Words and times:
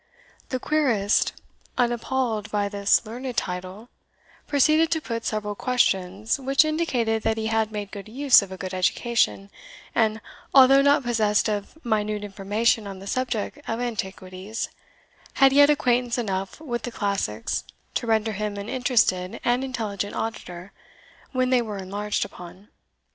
The 0.49 0.59
querist, 0.59 1.31
unappalled 1.77 2.49
by 2.49 2.67
this 2.69 3.05
learned 3.05 3.37
title, 3.37 3.89
proceeded 4.47 4.89
to 4.89 4.99
put 4.99 5.25
several 5.25 5.53
questions, 5.53 6.39
which 6.39 6.65
indicated 6.65 7.21
that 7.21 7.37
he 7.37 7.45
had 7.53 7.71
made 7.71 7.91
good 7.91 8.09
use 8.09 8.41
of 8.41 8.51
a 8.51 8.57
good 8.57 8.73
education, 8.73 9.51
and, 9.93 10.19
although 10.55 10.81
not 10.81 11.03
possessed 11.03 11.47
of 11.47 11.77
minute 11.85 12.23
information 12.23 12.87
on 12.87 12.97
the 12.97 13.05
subject 13.05 13.59
of 13.69 13.79
antiquities, 13.79 14.69
had 15.33 15.53
yet 15.53 15.69
acquaintance 15.69 16.17
enough 16.17 16.59
with 16.59 16.81
the 16.81 16.91
classics 16.91 17.63
to 17.93 18.07
render 18.07 18.31
him 18.31 18.57
an 18.57 18.69
interested 18.69 19.39
and 19.45 19.63
intelligent 19.63 20.15
auditor 20.15 20.71
when 21.31 21.51
they 21.51 21.61
were 21.61 21.77
enlarged 21.77 22.25
upon. 22.25 22.69